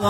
الحمد 0.00 0.08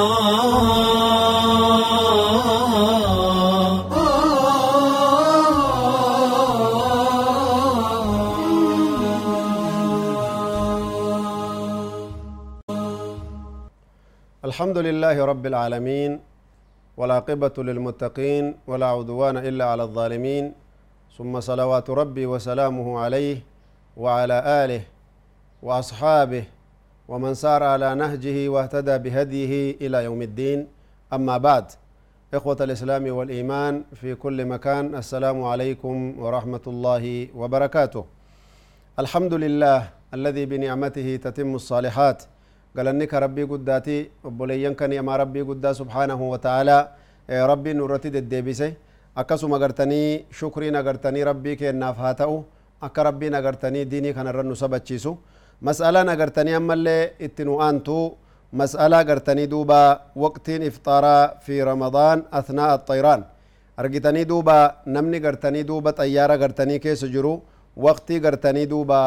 لله 14.79 15.25
رب 15.25 15.47
العالمين 15.47 16.21
والعاقبة 16.97 17.57
للمتقين 17.59 18.55
ولا 18.67 18.87
عدوان 18.87 19.37
إلا 19.37 19.65
على 19.65 19.83
الظالمين. 19.83 20.55
ثم 21.19 21.41
صلوات 21.41 21.91
ربي 21.91 22.27
وسلامه 22.27 22.99
عليه 22.99 23.43
وعلى 23.97 24.43
آله 24.65 24.83
وأصحابه 25.63 26.45
ومن 27.11 27.35
سار 27.35 27.63
على 27.75 27.89
نهجه 27.95 28.49
واهتدى 28.55 28.95
بهديه 29.05 29.53
إلى 29.85 29.99
يوم 30.09 30.21
الدين. 30.23 30.59
أما 31.17 31.37
بعد 31.47 31.67
إخوة 32.31 32.59
الإسلام 32.67 33.05
والإيمان 33.17 33.75
في 33.99 34.15
كل 34.15 34.39
مكان 34.55 34.95
السلام 35.03 35.39
عليكم 35.43 35.97
ورحمة 36.23 36.65
الله 36.73 37.05
وبركاته. 37.35 38.05
الحمد 39.03 39.35
لله 39.45 39.79
الذي 40.17 40.45
بنعمته 40.53 41.09
تتم 41.25 41.51
الصالحات. 41.61 42.19
قالني 42.77 43.07
كربي 43.11 43.43
قداتي 43.53 43.99
بوليان 44.25 44.75
كان 44.79 44.93
يا 44.93 45.03
ربي 45.03 45.43
قدا 45.43 45.71
سبحانه 45.81 46.21
وتعالى. 46.33 46.79
ربي 47.31 47.71
نورتي 47.73 48.09
دديبسي 48.15 48.71
akkasuma 49.21 49.59
gartanii 49.59 50.25
shukriin 50.31 50.75
agartanii 50.75 51.25
rabbii 51.25 51.57
kennaaf 51.57 51.97
haa 51.99 52.15
ta'u 52.15 52.45
akka 52.81 53.03
rabbiin 53.03 53.35
agartanii 53.35 53.85
diinii 53.85 54.15
kanarra 54.15 54.43
nu 54.43 54.55
sabachiisu 54.57 55.17
مسألان 55.63 56.09
أغرتني 56.09 56.57
أمل 56.57 56.89
إتنو 57.25 57.55
أنتو 57.69 58.13
مسألة 58.53 59.01
أغرتني 59.01 59.47
دوبا 59.47 60.01
وقت 60.17 60.49
إفطار 60.51 61.05
في 61.45 61.63
رمضان 61.63 62.23
أثناء 62.33 62.75
الطيران 62.75 63.21
أرغتني 63.79 64.25
دوبا 64.25 64.59
نمني 64.87 65.17
أغرتني 65.17 65.63
دوبا 65.63 65.91
طيارة 65.91 66.35
أغرتني 66.35 66.79
كي 66.79 66.95
سجرو 66.95 67.35
وقتي 67.77 68.17
أغرتني 68.17 68.65
دوبا 68.65 69.03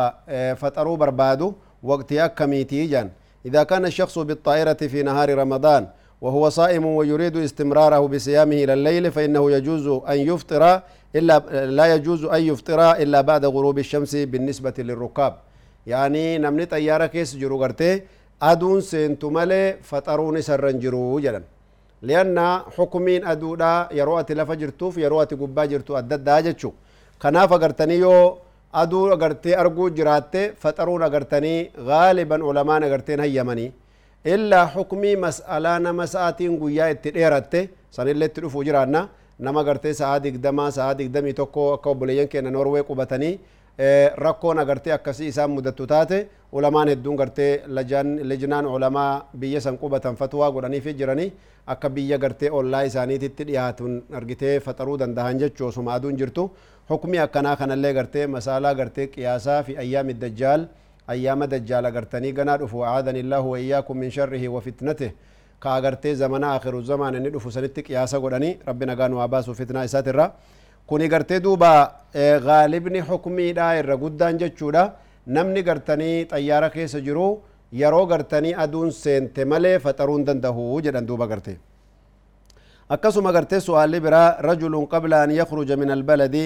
فترو 0.61 0.95
بربادو 0.95 1.53
وقتي 1.83 2.25
أكميتي 2.25 2.85
جان 2.85 3.09
إذا 3.45 3.63
كان 3.63 3.85
الشخص 3.85 4.17
بالطائرة 4.19 4.73
في 4.91 5.03
نهار 5.03 5.37
رمضان 5.37 5.87
وهو 6.21 6.49
صائم 6.49 6.85
ويريد 6.85 7.37
استمراره 7.37 7.99
بصيامه 7.99 8.55
إلى 8.63 8.73
الليل 8.73 9.11
فإنه 9.11 9.51
يجوز 9.51 9.87
أن 9.87 10.17
يفطر 10.29 10.81
إلا 11.15 11.39
لا 11.65 11.95
يجوز 11.95 12.23
أن 12.25 12.41
يفطر 12.43 12.91
إلا 12.91 13.21
بعد 13.21 13.45
غروب 13.45 13.79
الشمس 13.79 14.15
بالنسبة 14.15 14.73
للركاب 14.77 15.33
يعني 15.87 16.37
نمني 16.37 16.65
طيارة 16.65 17.05
كيس 17.13 17.35
جرو 17.41 17.57
غرتي 17.63 18.01
أدون 18.41 18.81
سنتو 18.81 19.29
مالي 19.29 19.77
فطروني 19.89 20.41
سرن 20.41 20.79
جرو 20.83 21.19
جلن 21.19 21.43
لأن 22.07 22.37
حكمين 22.75 23.21
أدودا 23.27 23.87
يروات 23.99 24.31
لفجرتوف 24.31 24.97
يروات 24.97 25.31
قبا 25.41 25.63
جرتو 25.71 25.97
أدد 25.97 26.23
داجتشو 26.23 26.71
كناف 27.21 27.51
غرتني 27.63 27.95
يو 28.03 28.37
jiraatte 28.73 30.41
faxaruun 30.61 31.03
agartanii 31.07 31.71
gaaliban 31.89 32.41
ulamaan 32.41 32.83
agarteen 32.83 33.19
hayyamanii 33.19 33.71
illaa 34.25 34.65
xukmii 34.75 35.15
mas'alaa 35.25 35.79
nama 35.79 36.07
sa'aatiin 36.07 36.57
guyyaa 36.61 36.89
itti 36.95 37.13
dheeratte 37.13 37.69
sanillee 37.91 38.27
itti 38.27 38.41
dhufuu 38.41 38.63
jiraanna 38.63 39.01
nama 39.39 39.59
agartee 39.59 39.93
sa'aa 39.93 40.23
digdamaa 40.23 40.71
sa'aa 40.71 40.97
digdamii 40.97 41.33
tokko 41.33 41.73
akka 41.73 41.89
obboleeyyan 41.89 42.27
keenya 42.27 42.51
norwee 42.51 42.83
qubatanii 42.89 43.39
rakkoon 44.17 44.59
agartee 44.59 44.93
akkasii 44.93 45.27
isaan 45.27 45.51
mudattu 45.51 45.87
taate 45.87 46.27
ulamaan 46.51 46.87
hedduun 46.87 47.15
gartee 47.15 47.63
lejnaan 48.23 48.65
ulamaa 48.65 49.25
biyya 49.39 49.61
san 49.61 49.77
qubatan 49.77 50.15
fatwaa 50.15 50.51
godhaniifi 50.51 50.93
jiranii 50.93 51.31
akka 51.67 51.89
biyya 51.89 52.17
gartee 52.17 52.51
ollaa 52.51 52.81
isaaniititti 52.89 53.43
dhiyaatun 53.47 54.03
argitee 54.13 54.59
faxaruu 54.59 54.97
dandahan 54.99 55.39
jechuu 55.39 55.67
osuma 55.67 55.93
aduun 55.93 56.17
jirtu 56.17 56.51
حكمي 56.89 57.23
أكنا 57.23 57.53
كان 57.55 57.71
اللي 57.71 57.91
قرتي 57.97 58.27
مسألة 58.27 58.69
قرتي 58.79 59.05
قياسا 59.05 59.61
في 59.61 59.79
أيام 59.79 60.09
الدجال 60.09 60.67
أيام 61.09 61.43
الدجال 61.43 61.85
قرتني 61.95 62.31
قنا 62.37 62.55
رفو 62.55 62.83
أعاذني 62.83 63.19
الله 63.23 63.39
وإياكم 63.39 63.95
من 63.97 64.09
شره 64.17 64.43
وفتنته 64.55 65.11
كأغرتي 65.63 66.15
زمن 66.21 66.43
آخر 66.43 66.73
الزمان 66.79 67.15
أن 67.15 67.25
رفو 67.35 67.49
سنتي 67.55 67.81
قياسا 67.87 68.17
قراني 68.23 68.49
ربنا 68.67 68.93
قانوا 68.99 69.19
عباس 69.25 69.45
فتنة 69.59 69.79
إسات 69.87 70.07
الرا 70.11 70.27
كوني 70.27 70.62
قرتي 70.91 71.39
دوبا 71.39 71.73
غالبني 72.47 72.99
حكمي 73.03 73.51
دا 73.57 73.79
إرى 73.79 73.93
قدان 74.03 74.37
جتشودا 74.41 74.83
نمني 75.35 75.61
قرتني 75.67 76.11
طيارة 76.31 76.67
كيس 76.67 76.95
جرو 77.07 77.29
yeroo 77.81 78.05
gartanii 78.05 78.53
aduun 78.63 78.91
seente 78.91 79.45
malee 79.51 79.79
faxaruun 79.83 80.23
dandahu 80.27 80.63
jedhan 80.85 81.05
duuba 81.09 81.25
garte 81.31 81.53
akkasuma 82.95 83.31
gartee 83.33 83.59
su'aalli 83.67 83.99
biraa 84.05 84.37
rajulun 84.49 84.85
qabla 84.93 85.23
an 85.25 85.31
yakruja 85.31 85.75
min 85.81 85.89
albaladi 85.97 86.45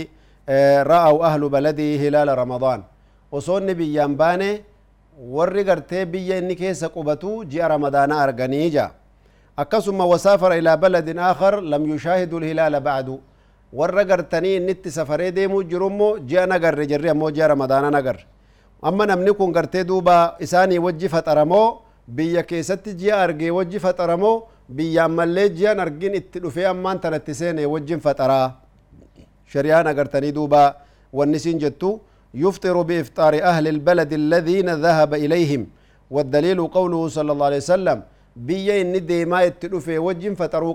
ra'aw 0.92 1.16
ahlu 1.30 1.50
baladii 1.56 1.98
hilaala 2.04 2.36
ramadaan 2.44 2.82
osoo 3.38 3.60
inni 3.60 3.76
biyyaan 3.80 4.16
baane 4.22 4.50
warri 5.36 5.64
gartee 5.70 6.06
biyya 6.14 6.38
inni 6.42 6.56
keessa 6.62 6.88
qubatu 6.96 7.32
ji'a 7.52 7.68
ramadaana 7.76 8.16
arganii 8.26 8.70
ja 8.76 8.86
akkasuma 9.64 10.06
wasaafara 10.14 10.56
ilaa 10.62 10.78
baladin 10.78 11.20
aakhar 11.20 11.54
lam 11.74 11.84
yushaahidu 11.92 12.40
lhilaala 12.40 12.80
bacdu 12.88 13.20
warra 13.74 14.04
gartanii 14.06 14.56
innitti 14.58 14.92
safaree 14.92 15.32
deemuu 15.32 15.64
jirummoo 15.64 16.18
ji'a 16.20 16.46
nagarre 16.48 16.88
jirri 16.88 17.10
ammoo 17.10 17.32
ji'a 17.32 17.48
ramadaana 17.48 17.90
nagarre 17.92 18.26
amma 18.82 19.06
namni 19.06 19.34
kun 19.34 19.52
gartee 19.52 19.84
duuba 19.84 20.36
isaanii 20.40 20.78
wajji 20.86 21.10
faxaramoo 21.10 21.82
biyya 22.08 22.44
keessatti 22.44 22.94
ji'a 23.02 23.22
argee 23.24 23.50
wajji 23.52 23.80
faxaramoo 23.80 24.36
biyyaan 24.70 25.12
mallee 25.12 25.50
ji'an 25.50 25.80
argin 25.80 26.14
itti 26.22 26.40
dhufee 26.44 26.66
ammaan 26.74 27.00
tanatti 27.00 27.34
seene 27.36 27.66
wajjin 27.66 28.00
faxaraa 28.00 28.48
شريان 29.54 29.88
أغرتني 29.88 30.32
دوبا 30.38 30.64
والنسين 31.18 31.58
جتو 31.64 31.92
يفطر 32.44 32.76
بإفطار 32.82 33.34
أهل 33.52 33.66
البلد 33.68 34.12
الذين 34.22 34.70
ذهب 34.86 35.12
إليهم 35.24 35.62
والدليل 36.16 36.60
قوله 36.78 37.02
صلى 37.08 37.32
الله 37.32 37.46
عليه 37.46 37.64
وسلم 37.66 37.98
بيا 38.48 38.82
إن 38.82 38.94
ديما 39.06 39.38
يتلوفي 39.48 39.98
وجين 40.08 40.36
فترو 40.36 40.74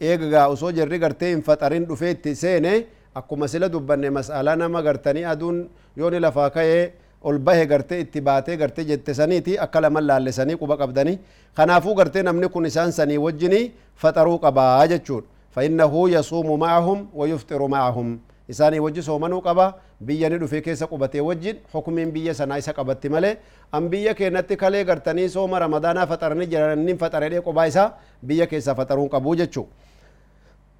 قباجي 0.00 0.24
إيغا 0.24 0.52
أسو 0.52 0.70
جري 0.70 0.98
غرتين 0.98 1.40
فترين 1.40 1.86
دفيت 1.86 2.28
سيني 2.28 2.86
akkuma 3.14 3.48
sila 3.48 3.68
dubbanne 3.68 4.10
mas'alaa 4.10 4.56
nama 4.56 4.82
gartanii 4.82 5.24
aduun 5.26 5.56
yooni 5.96 6.20
lafaa 6.20 6.50
ka'ee 6.50 6.92
ol 7.22 7.38
bahe 7.38 7.66
gartee 7.66 8.00
itti 8.04 8.20
baatee 8.20 8.56
gartee 8.56 8.84
jette 8.90 9.10
saniiti 9.14 9.58
akka 9.58 9.80
laman 9.82 10.06
laallesanii 10.06 10.56
quba 10.60 10.76
qabdanii 10.78 11.18
kanaafuu 11.58 11.94
gartee 12.00 12.22
namni 12.22 12.48
kun 12.48 12.66
isaan 12.70 12.92
sanii 12.92 13.18
wajjinii 13.18 13.72
faxaruu 14.02 14.38
qabaa 14.38 14.86
jechuudha 14.92 15.26
فإنه 15.50 16.10
يصوم 16.16 16.48
معهم 16.60 16.98
ويفطر 17.14 17.66
معهم 17.66 18.08
إساني 18.50 18.78
وجي 18.80 19.02
سومنو 19.02 19.38
قبا 19.46 19.66
بيا 20.00 20.28
ندو 20.28 20.46
في 20.46 20.60
كيسا 20.60 20.86
قبتي 20.86 21.20
وجين 21.20 21.56
حكم 21.74 21.96
بيا 22.14 22.32
سنايسا 22.32 22.72
قبتي 22.78 23.08
ملي 23.14 23.36
أم 23.74 23.88
بيا 23.90 24.12
كينتي 24.12 24.56
كالي 24.56 24.82
غرتني 24.82 25.28
سوم 25.28 25.54
رمضان 25.54 25.98
فطرني 26.10 26.46
جرنين 26.46 26.96
فطر 27.02 27.22
دي 27.28 27.38
قبايسا 27.38 27.84
بيا 28.22 28.44
كيسا 28.44 28.72
فطرون 28.78 29.08
قبو 29.14 29.34
جچو 29.34 29.64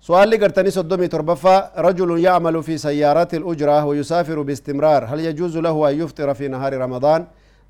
سؤال 0.09 0.31
غرتني 0.43 0.71
صدومي 0.71 1.09
تربفا 1.09 1.71
رجل 1.87 2.11
يعمل 2.25 2.63
في 2.63 2.79
سيارات 2.79 3.35
الأجرة 3.35 3.85
ويسافر 3.85 4.39
باستمرار 4.43 5.05
هل 5.11 5.21
يجوز 5.29 5.57
له 5.59 5.77
أن 5.91 5.95
يفطر 6.01 6.35
في 6.35 6.49
نهار 6.49 6.73
رمضان 6.85 7.25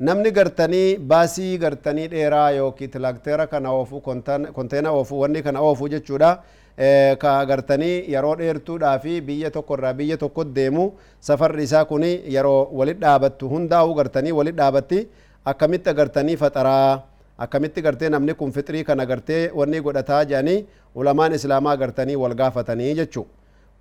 namni 0.09 0.31
gartanii 0.33 0.97
baasii 0.97 1.59
gartanii 1.59 2.07
dheeraa 2.13 2.51
yookiin 2.51 2.91
tilaakteera 2.91 3.47
kana 3.47 3.71
oofuu 3.71 4.01
konteena 4.55 4.91
oofuu 4.91 5.19
wanni 5.21 5.43
kana 5.43 5.61
oofuu 5.61 5.89
jechuudha 5.95 6.31
ka 7.23 7.33
gartanii 7.51 8.05
yeroo 8.15 8.37
dheertuudhaa 8.41 8.99
fi 9.03 9.21
biyya 9.21 9.51
tokko 9.57 9.75
irraa 9.79 9.93
biyya 9.99 10.17
tokko 10.23 10.45
deemu 10.45 10.85
safarri 11.29 11.65
isaa 11.69 11.85
kun 11.91 12.03
yeroo 12.37 12.63
walit 12.81 12.99
dhaabattu 13.05 13.49
hundaa'u 13.53 13.95
gartanii 14.01 14.33
walit 14.39 14.57
dhaabatti 14.63 15.01
akkamitti 15.53 15.91
agartanii 15.93 16.37
faxaraa 16.45 17.03
akkamitti 17.45 17.83
gartee 17.87 18.09
namni 18.15 18.35
kun 18.41 18.53
fixrii 18.57 18.85
kana 18.89 19.07
gartee 19.13 19.43
wanni 19.61 19.81
godhataa 19.87 20.25
jedhanii 20.25 20.59
ulamaan 20.95 21.33
islaamaa 21.39 21.77
gartanii 21.83 22.17
wal 22.25 22.35
gaafatanii 22.41 22.95
jechuu 23.01 23.27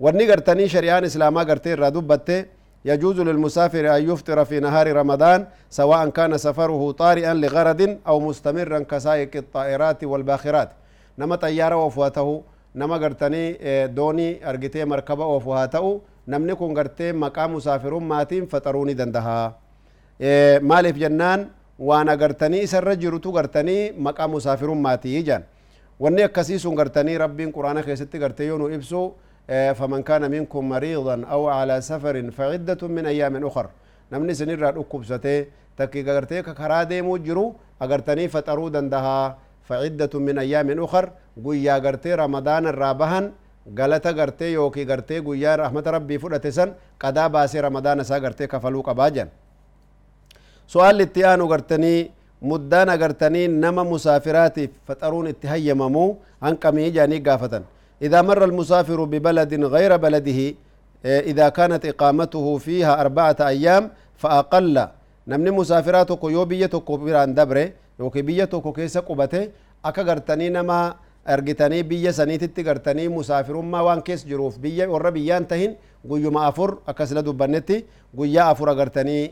wanni 0.06 0.26
gartanii 0.32 0.68
shari'aan 0.76 1.06
islaamaa 1.12 1.46
gartee 1.52 1.74
irraa 1.80 1.92
dubbatte 2.00 2.38
يجوز 2.86 3.20
للمسافر 3.20 3.86
أن 3.98 4.02
يفطر 4.10 4.46
في 4.46 4.60
نهار 4.60 4.88
رمضان 4.96 5.40
سواء 5.70 6.10
كان 6.10 6.38
سفره 6.38 6.92
طارئا 6.92 7.34
لغرض 7.34 7.82
أو 8.08 8.20
مستمرا 8.20 8.80
كسائق 8.80 9.32
الطائرات 9.36 10.04
والباخرات 10.04 10.70
نما 11.20 11.36
طيارة 11.36 11.76
وفواته 11.86 12.44
نما 12.76 12.96
قرتني 13.04 13.44
دوني 13.88 14.50
أرقتي 14.50 14.86
مركبة 14.86 15.26
وفواته 15.26 16.02
نمني 16.28 16.56
كون 16.56 16.78
قرتي 16.78 17.12
مقام 17.12 17.54
مسافر 17.56 17.94
ماتين 18.00 18.46
فطروني 18.52 18.94
دندها 18.94 19.42
مالف 20.72 20.96
جنان 21.04 21.40
وأنا 21.80 22.14
غرتني 22.14 22.66
سر 22.66 22.94
جرتو 22.94 23.30
غرتني 23.38 23.92
مقام 23.92 24.32
مسافر 24.34 24.70
ماتي 24.74 25.22
جان 25.22 25.44
وني 26.00 26.28
كسي 26.28 26.58
سون 26.58 26.80
غرتني 26.80 27.18
ربي 27.18 27.44
القران 27.44 27.82
خيستي 27.82 28.18
غرتي 28.20 28.52
ابسو 28.52 29.12
فمن 29.50 30.02
كان 30.04 30.32
منكم 30.32 30.70
مريضا 30.70 31.16
أو 31.34 31.48
على 31.48 31.82
سفر 31.82 32.16
فعده 32.32 32.82
من 32.88 33.06
أيام 33.06 33.46
أخرى 33.46 33.70
نمني 34.12 34.34
سنير 34.34 34.60
راد 34.60 34.78
ساتي 35.04 35.46
تكي 35.78 36.02
غرتي 36.04 36.42
كراده 36.42 37.02
موجرو 37.02 37.56
اغرتني 37.82 38.28
فطرو 38.28 38.68
دندها 38.76 39.38
فعده 39.64 40.14
من 40.20 40.38
أيام 40.46 40.84
أخرى 40.84 41.12
غويا 41.44 41.78
غرتي 41.78 42.14
رمضان 42.14 42.64
الرابهن 42.68 43.32
غلطة 43.80 44.12
غرتي 44.20 44.54
يوكي 44.54 44.84
غرتي 44.90 45.20
غويا 45.20 45.56
رحمه 45.56 45.84
ربي 45.96 46.18
فدتسن 46.20 46.70
قدا 47.00 47.28
باسي 47.28 47.60
رمضان 47.60 48.04
ساغرتي 48.04 48.48
كفلو 48.48 48.82
قباجن 48.82 49.28
su'aalli 50.74 51.04
itti 51.10 51.22
aanu 51.32 51.48
gartanii 51.54 52.00
muddaan 52.52 52.90
agartanii 52.96 53.48
nama 53.64 53.84
musaafiraatiif 53.94 54.72
faxaruun 54.88 55.28
itti 55.34 55.48
hayyamamuu 55.54 56.10
hanqamii 56.46 56.92
jaanii 56.98 57.22
gaafatan 57.30 57.66
إذا 58.08 58.20
مر 58.22 58.42
المسافر 58.50 59.00
ببلد 59.12 59.52
غير 59.76 59.92
بلده 60.04 60.40
إذا 61.32 61.48
كانت 61.58 61.84
إقامته 61.92 62.46
فيها 62.66 63.02
أربعة 63.04 63.40
أيام 63.54 63.84
فأقل. 64.22 64.76
نمني 65.28 65.52
مسافراتك 65.52 66.24
يو 66.36 66.44
بيتك 66.52 66.88
بران 66.92 67.34
دبره 67.36 67.66
يوكي 68.00 68.22
بيتك 68.22 68.66
قبته 69.10 69.44
أكا 69.86 70.02
غرتني 70.08 70.48
نما 70.56 70.80
argitanii 71.26 71.84
biyya 71.84 72.14
saniititti 72.14 72.64
gartanii 72.64 73.08
musaafirummaa 73.10 73.84
waan 73.84 74.02
keessa 74.04 74.28
jiruuf 74.28 74.58
biyya 74.60 74.90
warra 74.90 75.12
biyyaan 75.12 75.46
tahin 75.46 75.76
guyyuma 76.08 76.46
afur 76.48 76.78
akkasila 76.88 77.22
dubbannetti 77.26 77.86
guyyaa 78.16 78.50
afur 78.50 78.70
agartanii 78.70 79.24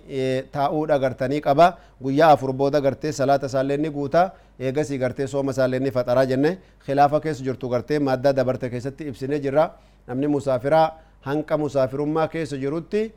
taa'uudha 0.51 0.95
agartanii 0.95 1.42
qaba 1.42 1.78
guyyaa 2.01 2.31
afur 2.31 2.54
booda 2.54 2.81
gartee 2.81 3.12
salaata 3.12 3.45
isaallee 3.48 3.78
ni 3.78 3.89
guuta 3.89 4.31
eegasii 4.60 4.98
gartee 4.98 5.28
sooma 5.28 5.51
isaallee 5.51 5.80
ni 5.80 5.92
faxaraa 5.92 6.25
jenne 6.25 6.57
khilaafa 6.86 7.19
keessa 7.22 7.44
jirtu 7.44 7.69
gartee 7.69 8.00
madda 8.00 8.34
dabarte 8.34 8.69
keessatti 8.69 9.07
ibsine 9.07 9.39
jirra 9.39 9.72
namni 10.07 10.28
musaafiraa 10.28 10.92
hanqa 11.22 11.57
musaafirummaa 11.57 12.28
keessa 12.28 12.57
jirutti 12.57 13.12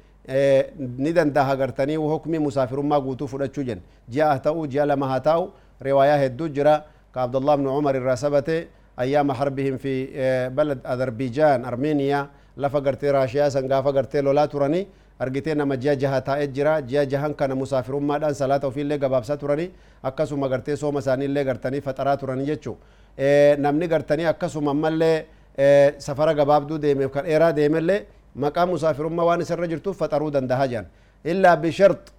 ni 0.99 1.13
dandaha 1.13 1.57
gartanii 1.57 1.97
hukmi 1.97 2.39
musaafirummaa 2.39 3.01
guutuu 3.01 3.29
fudhachuu 3.29 3.65
jenne 3.65 3.83
ji'a 4.09 4.27
haa 4.33 4.39
ta'u 4.39 4.67
ji'a 4.67 4.87
lama 4.87 5.09
haa 5.09 5.21
ta'u 5.21 5.51
riwaayaa 5.81 6.19
hedduu 6.23 6.49
jira 6.49 6.83
كعبد 7.15 7.37
الله 7.41 7.55
بن 7.61 7.67
عمر 7.77 7.95
الراسبته 8.01 8.59
أيام 9.05 9.29
حربهم 9.39 9.77
في 9.83 9.93
بلد 10.59 10.79
أذربيجان 10.93 11.65
أرمينيا 11.71 12.21
لفا 12.63 12.79
قرتي 12.87 13.09
راشيا 13.11 13.49
سنقا 13.55 13.79
فقرتي 13.87 14.21
لولا 14.21 14.47
تراني 14.47 14.83
argitee 15.21 15.55
nama 15.55 15.77
ji'a 15.77 15.95
jaha 16.01 16.21
taa'ee 16.25 16.47
jira 16.57 16.81
ji'a 16.81 17.05
jahan 17.13 17.35
kana 17.37 17.55
musaafirummaadhaan 17.55 18.35
salaata 18.35 18.67
ofiillee 18.71 18.97
gabaabsaa 18.99 19.37
turanii 19.37 19.69
akkasuma 20.09 20.49
gartee 20.49 20.77
sooma 20.83 21.01
isaaniillee 21.05 21.45
gartanii 21.45 21.81
faxaraa 21.87 22.17
turanii 22.17 22.47
jechuu 22.51 22.77
namni 23.65 23.87
gartanii 23.93 24.25
akkasuma 24.33 24.71
ammallee 24.71 25.27
safara 26.07 26.33
gabaabduu 26.41 26.79
deemeef 26.85 27.11
ka 27.13 27.23
dheeraa 27.27 27.53
deemellee 27.59 27.99
maqaa 28.45 28.67
musaafirummaa 28.73 29.25
waan 29.29 29.41
isarra 29.45 29.69
jirtuuf 29.73 29.99
faxaruu 30.03 30.31
dandaha 30.37 30.67
jedhan 30.73 30.87
illaa 31.33 31.57
bishart 31.57 32.13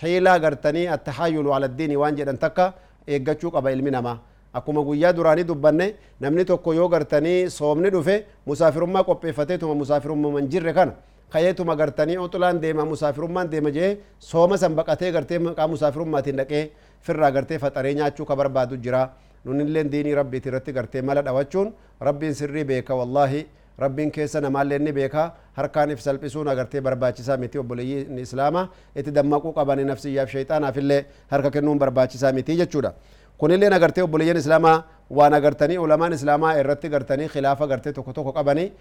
xiilaa 0.00 0.38
gartanii 0.38 0.86
attahaayulu 0.96 1.54
ala 1.56 1.68
diini 1.68 1.96
waan 2.02 2.14
jedhan 2.16 2.38
takka 2.38 2.72
eeggachuu 3.06 3.50
qaba 3.50 3.72
ilmi 3.72 3.90
namaa 3.90 4.18
akkuma 4.54 4.82
guyyaa 4.88 5.12
duraanii 5.16 5.44
dubbanne 5.50 5.94
namni 6.20 6.44
tokko 6.44 6.74
yoo 6.74 6.88
gartanii 6.88 7.50
soomni 7.50 7.90
dhufe 7.90 8.24
musaafirummaa 8.46 9.04
qopheeffateetuma 9.08 9.74
musaafirummaa 9.82 10.38
hin 10.38 10.48
jirre 10.54 10.72
kana 10.78 10.92
kayeetuma 11.32 11.76
gartanii 11.76 12.16
oxulaan 12.24 12.60
deema 12.62 12.84
musaafirummaan 12.92 13.50
deema 13.50 13.70
jee 13.76 13.90
sooma 14.30 14.58
san 14.58 14.74
baqatee 14.74 15.12
gartee 15.12 15.38
maqaa 15.38 15.68
musaafirummaatiin 15.74 16.36
dhaqee 16.40 16.64
firraa 17.08 17.30
gartee 17.36 17.58
faxaree 17.58 17.94
nyaachuu 17.98 18.24
ka 18.26 18.36
barbaadu 18.36 18.76
jira 18.84 19.02
nunilleen 19.44 19.90
diinii 19.92 20.14
rabbiiti 20.20 20.72
gartee 20.78 21.02
mala 21.02 21.22
dhawachuun 21.22 21.72
rabbiin 22.00 22.34
sirrii 22.34 22.64
beeka 22.64 22.94
wallaahi 23.00 23.46
rabbiin 23.78 24.10
keessa 24.10 24.40
namaallee 24.40 24.78
ni 24.78 24.92
beeka 24.92 25.32
harkaaniif 25.52 26.00
salphisuun 26.00 26.48
agartee 26.48 26.80
barbaachisaa 26.80 27.36
miti 27.36 27.58
obboleeyyiin 27.58 28.18
islaamaa 28.18 28.68
itti 28.96 29.10
dammaquu 29.14 29.52
qabani 29.52 29.84
nafsiyyaaf 29.84 30.30
shayxaanaaf 30.34 30.76
illee 30.76 31.04
harka 31.30 31.50
kennuun 31.50 31.78
barbaachisaa 31.78 32.32
miti 32.32 32.56
jechuudha 32.56 32.92
kunillee 33.38 33.70
agartee 33.78 34.04
obboleeyyiin 34.04 34.36
islaamaa 34.42 34.76
waan 35.18 35.34
agartanii 35.34 35.78
ulamaan 35.78 36.12
islaamaa 36.12 36.54
irratti 36.60 36.88
gartanii 36.88 37.28
khilaafa 37.28 37.64
agartee 37.64 37.92
tokko 37.92 38.12
tokko 38.12 38.32
qabanii 38.38 38.72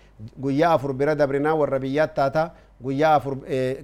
guyyaa 0.41 0.73
afur 0.73 0.93
bira 0.93 1.15
dabrinaa 1.15 1.55
warra 1.61 1.79
biyyaat 1.79 2.13
taata 2.15 2.43
guyyaa 2.83 3.15
afur 3.15 3.35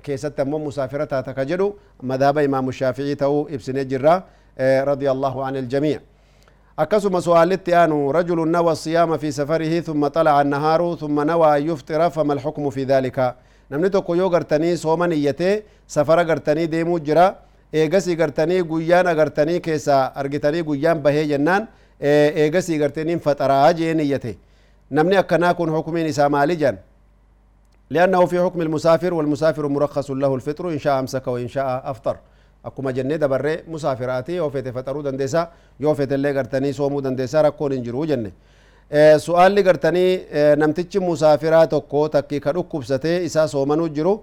keessatti 0.03 0.41
ammoo 0.41 0.59
musaafira 0.59 1.05
taata 1.07 1.33
ka 1.33 1.45
jedhu 1.45 1.67
madaaba 2.01 2.43
imaamu 2.43 2.71
shaaficii 2.71 3.15
ta'uu 3.15 3.47
ibsinee 3.57 3.85
jirra 3.85 4.15
radiyallahu 4.91 5.43
an 5.43 5.55
iljamii 5.55 5.97
أكسم 6.81 7.19
سؤالت 7.19 7.69
أنو 7.69 8.11
رجل 8.11 8.39
نوى 8.51 8.71
الصيام 8.71 9.17
في 9.17 9.31
سفره 9.31 9.79
ثم 9.79 10.07
طلع 10.07 10.41
النهار 10.41 10.95
ثم 11.01 11.17
نوى 11.31 11.49
يفطر 11.69 12.09
فما 12.09 12.33
الحكم 12.33 12.69
في 12.69 12.83
ذلك؟ 12.83 13.35
نمني 13.71 13.89
توكو 13.89 14.13
يو 14.15 14.27
غرتني 14.27 14.75
سومن 14.75 15.11
يتي 15.11 15.63
سفر 15.87 16.19
غرتني 16.29 16.65
ديمو 16.65 16.97
جرا 16.97 17.35
إيغسي 17.73 18.15
غرتني 18.15 18.61
قيانا 18.61 19.11
غرتني 19.13 19.59
كيسا 19.59 20.13
أرغتني 20.17 20.61
قيان 20.61 20.97
بهي 21.03 21.27
جنان 21.27 21.67
إيغسي 22.01 22.83
غرتني 22.83 23.19
فترة 23.19 23.71
جين 23.71 23.99
يتي 23.99 24.37
نمني 24.91 25.19
أكناكون 25.19 25.69
حكمي 25.75 26.03
نسا 26.03 26.27
مالجان 26.27 26.77
لأنه 27.89 28.25
في 28.25 28.39
حكم 28.43 28.61
المسافر 28.61 29.13
والمسافر 29.13 29.67
مرخص 29.67 30.11
له 30.11 30.35
الفطر 30.35 30.69
إن 30.69 30.79
شاء 30.79 30.99
أمسك 30.99 31.27
وإن 31.27 31.47
شاء 31.47 31.67
أفطر. 31.91 32.17
Akkuma 32.63 32.91
jennee 32.93 33.17
dabarree 33.17 33.63
musaafiraati 33.67 34.35
yoo 34.35 34.49
fete 34.49 34.71
faxaruu 34.71 35.03
dandeessa 35.03 35.47
yoo 35.79 35.95
fete 35.95 36.15
illee 36.15 36.33
gartanii 36.33 36.73
soomuu 36.73 37.01
dandeessa 37.01 37.41
rakkoon 37.41 37.71
hin 37.73 37.83
jiru 37.83 38.05
jenne 38.05 38.31
su'aalli 39.25 39.63
gartanii 39.63 40.25
namtichi 40.57 40.99
musaafiraa 40.99 41.67
tokko 41.67 42.09
takki 42.09 42.39
ka 42.39 42.51
dhukkubsatee 42.53 43.23
isaa 43.25 43.47
soomanuu 43.47 43.87
jiru 43.89 44.13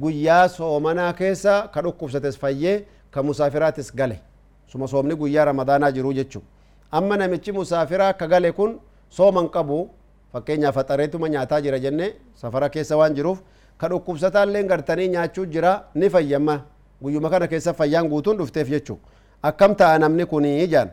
guyyaa 0.00 0.48
soomanaa 0.48 1.12
keessa 1.12 1.68
ka 1.74 1.82
dhukkubsates 1.82 2.38
fayyee 2.38 2.76
ka 3.10 3.22
musaafiraatis 3.22 3.94
gale 3.96 4.20
suma 4.66 4.88
soomni 4.88 5.14
guyyaa 5.14 5.44
ramadaanaa 5.44 5.90
jiru 5.92 6.12
jechuu 6.12 6.42
amma 6.90 7.16
namichi 7.16 7.52
musaafiraa 7.52 8.08
akka 8.08 8.26
gale 8.28 8.52
kun 8.52 8.78
sooman 9.08 9.48
qabu 9.48 9.88
fakkeenyaaf 10.32 10.74
faxareetuma 10.74 11.28
nyaataa 11.28 11.60
jira 11.60 11.78
jenne 11.78 12.12
safara 12.34 12.68
keessa 12.68 12.96
waan 12.96 13.14
jiruuf 13.14 13.40
ka 13.78 13.88
dhukkubsataallee 13.88 14.62
gartanii 14.64 15.08
nyaachuu 15.08 15.46
jira 15.46 15.72
ni 15.94 16.10
fayyama 16.10 16.60
guyyuma 17.02 17.30
kana 17.30 17.46
keessa 17.52 17.72
fayyaan 17.80 18.08
guutuun 18.12 18.36
dhufteef 18.40 18.68
jechuu 18.74 18.98
akkam 19.50 19.74
ta'a 19.74 19.98
namni 19.98 20.26
kun 20.32 20.44
jaan 20.72 20.90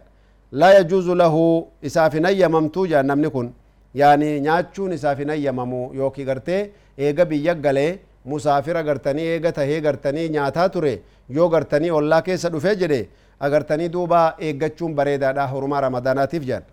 laa 0.51 0.73
yajuuzu 0.77 1.15
lahu 1.15 1.41
isaaf 1.81 2.13
hin 2.13 2.25
ayyamamtuu 2.31 2.85
jaan 2.91 3.05
namni 3.11 3.29
kun 3.29 3.53
yaani 4.01 4.29
nyaachuun 4.47 4.93
isaaf 4.97 5.17
hin 5.23 5.29
ayyamamu 5.35 5.81
yookii 5.99 6.25
gartee 6.29 6.61
eega 6.97 7.25
biyya 7.25 7.53
galee 7.65 7.99
musaafira 8.25 8.83
gartanii 8.83 9.27
eega 9.33 9.51
tahee 9.51 9.81
gartanii 9.81 10.29
nyaataa 10.35 10.69
ture 10.75 10.93
yoo 11.37 11.49
gartanii 11.49 11.91
ollaa 11.99 12.21
keessa 12.27 12.49
dhufee 12.55 12.75
jedhe 12.81 13.01
agartanii 13.47 13.89
duuba 13.95 14.21
eeggachuun 14.47 14.95
bareedaadha 14.99 15.47
hurumaa 15.53 15.81
ramadaanaatiif 15.87 16.43
jaan 16.49 16.63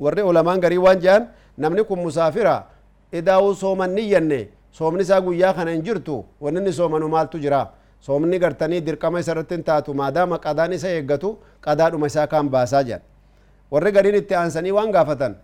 warri 0.00 0.22
ulamaan 0.30 0.60
garii 0.64 0.78
waan 0.86 1.00
jedhan 1.06 1.28
namni 1.64 1.84
kun 1.88 1.98
musaafira 2.06 2.54
idaa'uu 3.20 3.54
sooman 3.62 3.90
niyyanne 3.98 4.40
soomni 4.78 5.02
isaa 5.06 5.20
guyyaa 5.26 5.52
kana 5.58 5.70
hin 5.76 5.82
jirtu 5.88 6.24
wanni 6.40 6.60
inni 6.60 6.72
soomanu 6.78 7.08
maaltu 7.14 7.38
jira 7.44 7.60
soomni 8.06 8.38
gartanii 8.44 8.80
dirqama 8.86 9.20
isa 9.20 9.32
irratti 9.34 9.54
hin 9.58 9.64
taatu 9.68 9.94
maadaama 10.00 10.38
qadaan 10.46 10.72
isa 10.78 10.88
eeggatu 10.98 11.30
qadaadhuma 11.66 12.06
isaa 12.12 12.26
kaan 12.32 12.48
baasaa 12.54 12.82
jedhan 12.88 13.02
warri 13.72 13.92
gariin 13.96 14.14
itti 14.22 14.34
aansanii 14.40 14.72
waan 14.78 14.90
gaafatan 14.96 15.34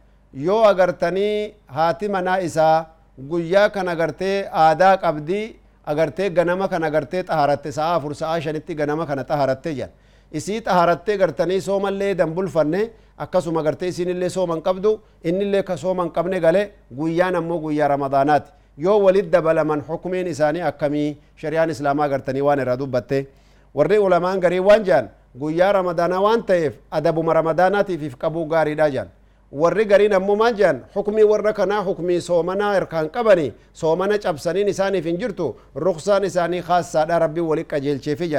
yoo 0.46 0.62
agartanii 0.72 1.54
haati 1.76 2.08
manaa 2.16 2.38
isaa 2.48 2.86
guyyaa 3.30 3.68
kan 3.74 3.88
agartee 3.94 4.36
aadaa 4.64 4.96
qabdii 5.04 5.44
agartee 5.92 6.30
ganama 6.38 6.68
kan 6.72 6.82
agartee 6.90 7.22
xaharatte 7.30 7.70
sa'a 7.78 7.94
afur 7.98 8.14
sa'a 8.22 8.40
shanitti 8.40 8.74
ganama 8.80 9.06
kana 9.06 9.24
xaharatte 9.30 9.70
jedhan 9.78 9.92
isii 10.40 10.60
xaharattee 10.68 11.16
gartanii 11.22 11.60
soomallee 11.68 12.14
danbulfanne 12.20 12.82
akkasuma 13.24 13.62
gartee 13.66 13.88
isinillee 13.92 14.30
sooman 14.36 14.60
qabdu 14.68 14.90
innillee 15.30 15.62
ka 15.62 15.76
sooman 15.76 16.10
qabne 16.16 16.40
gale 16.46 16.62
guyyaan 16.98 17.34
ammoo 17.40 17.58
guyyaa 17.66 17.88
ramadaanaati 17.94 18.50
yoo 18.78 18.98
walit 19.04 19.30
dabalaman 19.30 19.82
xukumiin 19.88 20.26
isaanii 20.26 20.60
akkamii 20.70 21.16
shari'aan 21.36 21.70
islaamaa 21.70 22.08
gartanii 22.08 22.40
waan 22.48 22.58
irraa 22.60 22.76
dubbatte 22.76 23.26
warri 23.74 23.98
ulamaan 23.98 24.40
garii 24.40 24.58
waan 24.68 24.84
jedhan 24.84 25.08
guyyaa 25.38 25.72
ramadaanaa 25.72 26.20
waan 26.20 26.42
ta'eef 26.46 26.74
adabuma 26.90 27.32
ramadaanaatiif 27.34 28.16
qabuu 28.16 28.46
gaariidha 28.46 28.90
jedhan 28.90 29.08
warri 29.52 29.84
gariin 29.86 30.14
ammoo 30.18 30.36
maal 30.36 30.54
jedhan 30.58 30.82
xukumii 30.94 31.24
warra 31.32 31.52
kanaa 31.52 31.84
xukumii 31.84 32.20
soomanaa 32.20 32.72
harkaan 32.74 33.10
qabanii 33.16 33.52
soomana 33.72 34.18
cabsaniin 34.18 34.68
isaaniif 34.68 35.04
hin 35.04 35.18
jirtu 35.22 35.46
ruksaan 35.86 36.24
isaanii 36.30 36.62
khaasaadha 36.68 37.18
rabbiin 37.24 37.46
walit 37.50 37.68
qajeelcheefi 37.72 38.30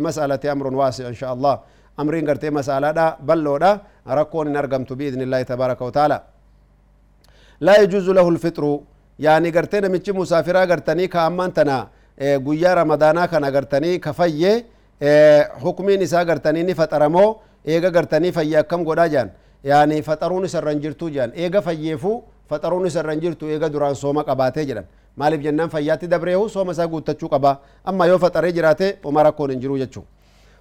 lmas'alati 0.00 0.48
amrun 0.48 0.74
waasi 0.74 1.02
insha 1.02 1.30
allah 1.34 1.58
amriin 1.96 2.24
gartee 2.26 2.50
mas'alaadha 2.50 3.06
balloodha 3.26 3.78
rakkoon 4.06 4.46
hin 4.48 4.56
argamtu 4.56 4.96
biidni 4.96 5.24
illaahi 5.24 5.44
tabaaraka 5.44 5.84
wataala 5.84 6.22
laa 7.60 7.76
yajuuzu 7.82 8.14
lahu 8.14 8.30
lfixru 8.30 8.70
يعني 9.26 9.48
قرتنا 9.56 9.88
من 9.92 10.00
شيء 10.04 10.14
مسافرة 10.14 10.58
قرتني 10.70 11.06
كأمان 11.12 11.52
تنا 11.56 11.78
آه، 12.18 12.36
قيارة 12.46 12.82
رمضانا 12.82 13.26
كان 13.26 13.44
قرتني 13.44 13.98
كفاية 13.98 14.54
إيه 15.02 15.42
حكمي 15.62 15.96
نساء 15.96 16.22
قرتني 16.28 16.62
نفت 16.62 16.92
أرمو 16.94 17.26
إيه 17.68 17.88
قرتني 17.94 18.32
فاية 18.32 18.60
كم 18.60 18.80
قدا 18.88 19.06
جان. 19.06 19.28
يعني 19.64 20.02
فتروني 20.02 20.48
سرنجرتو 20.48 21.08
جان. 21.08 21.30
إيه 21.30 21.60
فايفو 21.66 22.22
فتروني 22.50 22.90
سرنجرتو 22.90 23.46
إيه 23.46 23.58
دوران 23.58 23.94
سوما 23.94 24.22
قباتي 24.28 24.64
جان 24.64 24.84
مالب 25.16 25.40
جنان 25.42 25.68
فاياتي 25.68 26.06
دبريهو 26.06 26.48
سوما 26.48 26.72
ساقو 26.72 26.98
تتشو 26.98 27.26
قبا. 27.28 27.52
أما 27.88 28.04
يو 28.06 28.18
فتري 28.18 28.52
جراتي 28.52 28.88
ومراكون 29.04 29.50
انجرو 29.50 29.76
جتشو. 29.82 30.02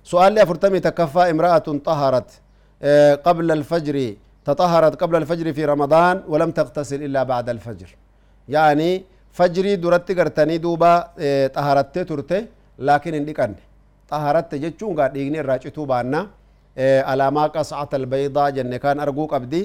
سؤال 0.04 0.34
لي 0.34 0.44
أفرتمي 0.44 0.80
تكفى 0.80 1.24
امرأة 1.34 1.68
طهرت 1.88 2.30
آه، 2.84 3.16
قبل 3.16 3.52
الفجر 3.52 3.96
تطهرت 4.46 4.94
قبل 5.02 5.16
الفجر 5.16 5.54
في 5.54 5.66
رمضان 5.66 6.24
ولم 6.28 6.52
تغتسل 6.52 7.04
إلا 7.04 7.24
بعد 7.24 7.50
الفجر. 7.50 7.90
يعني 8.56 8.90
فجري 9.38 9.74
درت 9.84 10.08
قرتني 10.20 10.58
دوبا 10.66 10.94
طهرت 11.56 11.96
ترته 12.10 12.40
لكن 12.88 13.12
عندك 13.20 13.40
طهرت 14.12 14.52
جتشون 14.64 14.92
قاعد 14.98 15.18
يغني 15.22 15.40
الراجتو 15.44 15.84
بانا 15.92 16.22
علامة 17.10 17.44
قصعة 17.56 17.92
البيضاء 18.00 18.50
جنة 18.58 18.78
كان 18.84 18.98
أرجو 19.06 19.26
قبدي 19.34 19.64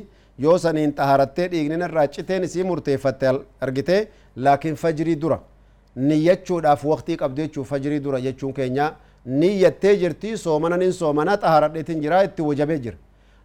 saniin 0.63 0.91
xaharattee 0.99 1.47
dhiignin 1.53 1.83
irraa 1.87 2.07
citeen 2.15 2.43
isii 2.47 2.65
murteeffatte 2.71 3.27
argite 3.65 3.97
laakiin 4.45 4.75
fajrii 4.83 5.15
dura 5.23 5.39
niyyachuudhaaf 6.09 6.83
waqtii 6.93 7.17
qabdu 7.23 7.43
jechuu 7.43 7.65
fajrii 7.65 8.01
dura 8.05 8.19
jechuun 8.27 8.53
keenya 8.53 8.87
niyyattee 9.27 9.95
jirti 10.03 10.37
soomanan 10.45 10.83
soomana 11.01 11.37
xaharadheetin 11.45 12.03
jira 12.05 12.23
itti 12.29 12.43
wajabee 12.49 12.79
jira 12.85 12.97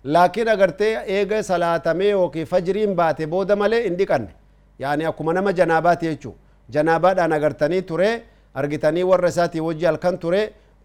laakiin 0.03 0.47
agartee 0.55 0.93
eega 1.17 1.43
salaatamee 1.43 2.09
yookiin 2.09 2.45
fajriin 2.53 2.95
baate 2.95 3.27
booda 3.33 3.55
malee 3.55 3.83
hin 3.87 3.97
dhiqanne 3.99 4.31
yaani 4.79 5.05
akkuma 5.11 5.33
nama 5.33 5.53
janaabaati 5.59 6.05
jechuu 6.11 6.35
janaabaadhaan 6.75 7.33
agartanii 7.37 7.81
ture 7.91 8.09
argitanii 8.61 9.03
warra 9.11 9.29
isaatii 9.33 9.59
wajji 9.67 9.85
halkan 9.85 10.17
ture 10.23 10.41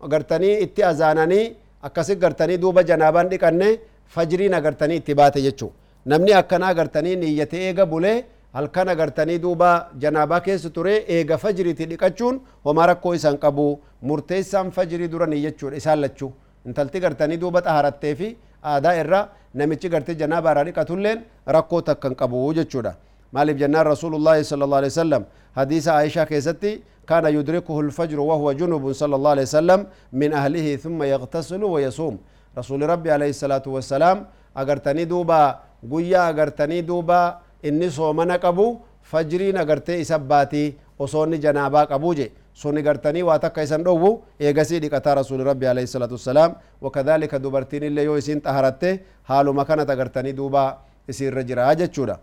agartanii 0.07 0.55
itti 0.67 0.83
azaananii 0.91 1.45
akkasi 1.89 2.17
gartanii 2.25 2.57
duuba 2.65 2.83
janaabaan 2.91 3.29
dhiqanne 3.33 3.69
fajriin 4.15 4.55
agartanii 4.61 4.97
itti 5.03 5.15
baate 5.21 5.41
jechuu 5.47 5.73
namni 6.13 6.33
akkanaa 6.41 6.69
agartanii 6.75 7.17
niyyate 7.23 7.59
eega 7.69 7.87
bulee 7.93 8.17
halkan 8.57 8.89
agartanii 8.95 9.39
duuba 9.45 9.71
janaabaa 10.03 10.41
keessa 10.47 10.71
ture 10.77 10.95
eega 11.17 11.39
fajriiti 11.45 11.87
dhiqachuun 11.93 12.41
homaa 12.65 12.87
rakkoo 12.91 13.15
isan 13.19 13.39
qabu 13.45 13.67
murteessaan 14.11 14.71
fajrii 14.77 15.09
dura 15.15 15.27
niyyachuudha 15.33 15.77
isaan 15.83 16.01
lachuu 16.05 16.33
intalti 16.67 17.01
gartanii 17.05 17.37
duuba 17.45 17.63
xaharattee 17.67 18.15
fi 18.21 18.29
aadaa 18.73 18.95
irra 19.01 19.21
namichi 19.55 19.89
gartee 19.95 20.15
janaabaa 20.23 20.53
irraa 20.53 20.65
dhiqatulleen 20.69 21.25
rakkoo 21.57 21.81
takkan 21.89 22.15
qabu 22.21 22.45
jechuudha 22.59 22.95
maaliif 23.35 23.57
jennaan 23.63 23.87
rasuulullaahi 23.93 24.45
sala 24.51 24.63
allahu 24.67 24.81
alaihi 24.83 24.95
wasallam 24.97 25.23
hadiisa 25.59 25.91
aishaa 26.03 26.27
keessatti 26.33 26.73
كان 27.05 27.27
يدركه 27.39 27.77
الفجر 27.81 28.19
وهو 28.31 28.47
جنب 28.61 28.85
صلى 29.01 29.15
الله 29.17 29.31
عليه 29.37 29.49
وسلم 29.51 29.81
من 30.21 30.31
أهله 30.33 30.67
ثم 30.85 31.03
يغتسل 31.13 31.61
ويصوم. 31.61 32.15
رسول 32.59 32.81
ربي 32.93 33.11
عليه 33.17 33.31
الصلاة 33.37 33.67
والسلام 33.75 34.17
أغرتني 34.57 35.05
دوبا 35.05 35.43
قويا 35.91 36.33
أغرتني 36.33 36.81
دوبا 36.81 37.21
إني 37.69 37.89
صومنا 37.93 38.37
قبو 38.45 38.69
فجرين 39.11 39.57
أغرتي 39.61 40.01
إسباتي 40.01 40.65
وصوني 40.97 41.37
جنابا 41.45 41.93
قبو 41.93 42.11
جي. 42.17 42.33
سوني 42.57 42.81
غرتني 42.81 43.21
واتك 43.29 43.59
إسان 43.59 43.83
دوبو. 43.85 44.41
إيغسي 44.41 44.81
ديكتا 44.81 45.11
رسول 45.21 45.45
ربي 45.51 45.69
عليه 45.69 45.85
الصلاة 45.89 46.09
والسلام. 46.17 46.51
وكذلك 46.81 47.33
دوبرتين 47.45 47.83
اللي 47.85 48.09
يو 48.09 48.17
إسين 48.17 48.41
طهرته 48.41 48.93
حالو 49.29 49.53
مكانة 49.53 49.85
غرتني 50.01 50.33
دوبا 50.33 50.65
إسين 51.11 51.37
رجرا 51.37 51.73
جتشودا 51.81 52.17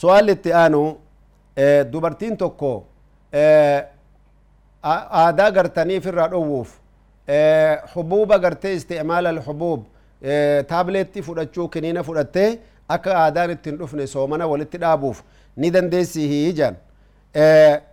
سؤال 0.00 0.26
التآنو 0.36 0.84
dubartiin 1.92 2.36
tokko 2.40 2.72
aadaa 5.22 5.50
gartanii 5.56 6.00
firraa 6.00 6.28
dhowwuuf 6.32 6.70
hubuuba 7.94 8.38
gartee 8.44 8.72
isticmaal 8.78 9.26
alhubuub 9.32 9.80
taableetti 10.72 11.22
fudhachuu 11.28 11.68
kiniina 11.74 12.02
fudhattee 12.08 12.48
akka 12.96 13.10
aadaan 13.24 13.50
ittiin 13.56 13.76
dhufne 13.80 14.06
soomana 14.14 14.46
walitti 14.52 14.78
dhaabuuf 14.84 15.18
ni 15.56 15.70
dandeessii 15.74 16.52
jaan 16.60 16.76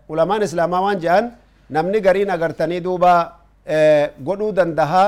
ulamaan 0.10 0.42
islaamaa 0.48 0.82
waan 0.88 1.00
jedhan 1.06 1.32
namni 1.78 2.00
gariin 2.08 2.30
agartanii 2.38 2.80
duuba 2.88 3.14
godhuu 4.30 4.52
dandahaa 4.62 5.08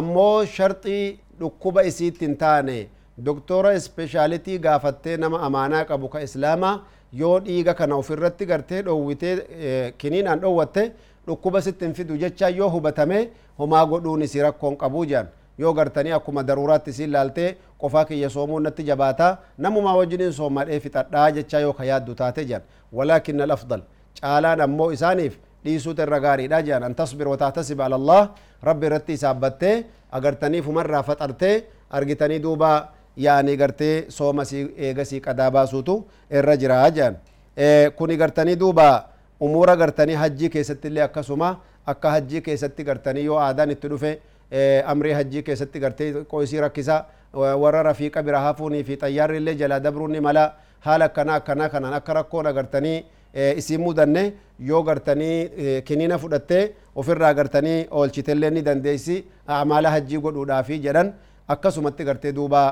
ammoo 0.00 0.44
sharxii 0.56 1.04
dhukkuba 1.40 1.82
isiitti 1.90 2.24
hin 2.26 2.36
taane 2.44 2.78
doktora 3.24 3.72
ispeeshaalitii 3.74 4.58
gaafattee 4.58 5.16
nama 5.16 5.40
amaanaa 5.40 5.84
qabu 5.84 6.08
ka 6.08 6.20
islaamaa 6.22 6.80
yoo 7.12 7.38
dhiiga 7.40 7.74
kana 7.74 7.94
ofirratti 7.96 8.46
gartee 8.46 8.82
dhoowwitee 8.82 9.92
kiniinaan 9.98 10.40
dhoowwatte 10.40 10.92
dhukkuba 11.26 11.60
sitti 11.62 11.84
hin 11.84 11.94
fidu 11.94 12.16
jecha 12.16 12.48
yoo 12.48 12.68
hubatame 12.70 13.28
homaa 13.58 13.86
godhuun 13.86 14.22
isi 14.22 14.42
rakkoon 14.42 14.76
qabuu 14.76 15.04
jedhan 15.04 15.28
yoo 15.58 15.72
gartanii 15.72 16.12
akkuma 16.12 16.42
daruuraatti 16.42 16.90
isin 16.90 17.10
laaltee 17.12 17.56
qofaa 17.78 18.04
kiyya 18.04 18.30
soomuu 18.30 18.58
natti 18.60 18.82
jabaataa 18.84 19.36
namumaa 19.58 19.96
wajjiniin 19.96 20.32
soomadhee 20.32 20.80
fixadhaa 20.80 21.30
jecha 21.38 21.60
yoo 21.60 21.72
ka 21.72 21.84
yaaddu 21.84 22.14
taate 22.14 22.44
jedhan 22.44 22.62
walaakin 22.92 23.40
alafdal 23.40 23.80
caalaan 24.20 24.60
ammoo 24.66 24.90
isaaniif 24.92 25.38
dhiisuutu 25.64 26.02
irra 26.02 26.20
gaariidha 26.26 26.60
jedhan 26.68 26.82
an 26.90 26.94
tasbir 26.94 27.28
wataatasib 27.28 27.80
ala 27.80 27.96
allah 27.96 28.28
rabbi 28.62 28.86
irratti 28.90 29.12
isaabbattee 29.20 29.74
agartaniif 30.20 30.68
umarraa 30.68 31.02
faxartee 31.02 31.54
argitanii 31.90 32.38
duuba 32.42 32.70
yaani 33.16 33.56
gartee 33.56 34.04
sooma 34.10 34.44
si 34.44 34.62
eegasii 34.88 35.20
qadaa 35.26 35.50
baasuutu 35.50 35.96
irra 36.30 36.56
jira 36.56 36.78
jedhan 36.90 37.16
kuni 37.96 38.16
gartanii 38.16 38.56
duuba 38.56 38.86
umuura 39.40 39.76
gartanii 39.76 40.14
hajjii 40.22 40.48
keessatti 40.50 40.88
illee 40.88 41.02
akkasuma 41.08 41.56
akka 41.86 42.10
hajjii 42.10 42.40
keessatti 42.48 42.84
gartanii 42.84 43.24
yoo 43.24 43.38
aadaan 43.48 43.70
itti 43.70 43.88
dhufe 43.88 44.12
amrii 44.94 45.12
hajjii 45.18 45.42
keessatti 45.42 45.80
gartee 45.80 46.12
qoisii 46.32 46.60
rakkisa 46.66 47.04
warra 47.62 47.82
rafiiqa 47.82 48.22
bira 48.22 48.40
hafuunii 48.46 48.84
fi 48.84 48.96
xayyaarri 49.02 49.36
illee 49.42 49.54
jalaa 49.62 49.80
dabruun 49.80 50.12
ni 50.12 50.20
mala 50.20 50.44
haala 50.80 51.04
akkanaa 51.10 51.34
akkanaa 51.42 51.68
kanaan 51.68 51.94
akka 52.00 52.14
rakkoon 52.18 52.46
agartanii 52.46 52.98
isin 53.56 53.80
mudanne 53.80 54.32
yoo 54.68 54.82
gartanii 54.82 55.82
kiniina 55.88 56.18
fudhattee 56.18 56.62
ofirraa 57.02 57.32
gartanii 57.34 57.86
oolchitellee 57.90 58.50
ni 58.50 58.62
dandeessi 58.68 59.16
amaala 59.46 59.90
hajjii 59.96 60.18
godhuudhaafi 60.26 60.78
jedhan 60.86 61.12
akkasumatti 61.54 62.04
gartee 62.04 62.32
duuba 62.38 62.62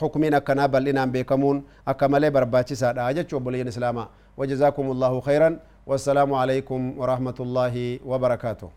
حكمين 0.00 0.34
أكنا 0.34 0.66
بل 0.66 0.88
إنام 0.88 1.10
بيكمون 1.12 1.64
أكمل 1.88 2.30
برباتي 2.30 2.74
سادا 2.74 3.10
أجتشو 3.10 3.38
بلين 3.38 3.68
إسلاما 3.68 4.08
وجزاكم 4.36 4.86
الله 4.90 5.20
خيرا 5.20 5.50
والسلام 5.86 6.30
عليكم 6.34 6.80
ورحمة 6.98 7.38
الله 7.40 7.98
وبركاته 8.06 8.68